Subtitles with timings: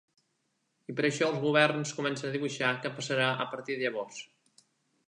[0.93, 4.27] I per això els governs comencen a dibuixar què passarà a partir de llavors.